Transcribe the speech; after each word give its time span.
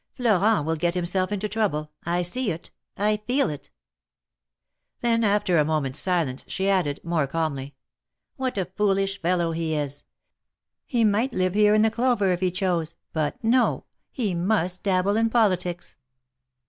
Florent 0.13 0.65
will 0.65 0.75
get 0.75 0.95
himself 0.95 1.31
into 1.31 1.47
trouble. 1.47 1.91
I 2.03 2.23
see 2.23 2.49
it! 2.49 2.71
I 2.97 3.17
feel 3.17 3.51
it!" 3.51 3.69
Then, 5.01 5.23
after 5.23 5.59
a 5.59 5.63
moment's 5.63 5.99
silence, 5.99 6.43
she 6.47 6.67
added, 6.71 6.99
more 7.03 7.27
calmly: 7.27 7.75
What 8.35 8.57
a 8.57 8.65
foolish 8.65 9.21
fellow 9.21 9.51
he 9.51 9.75
is! 9.75 10.03
He 10.87 11.03
might 11.03 11.33
live 11.33 11.53
here 11.53 11.75
in 11.75 11.87
clover 11.91 12.31
if 12.33 12.39
he 12.39 12.49
chose, 12.49 12.95
but 13.13 13.43
no! 13.43 13.83
he 14.09 14.33
must 14.33 14.81
dabble 14.81 15.15
in 15.17 15.29
politics. 15.29 15.97